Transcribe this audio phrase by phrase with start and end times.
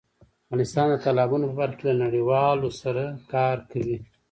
[0.45, 3.03] افغانستان د تالابونو په برخه کې له نړیوالو سره
[3.33, 3.97] کار کوي.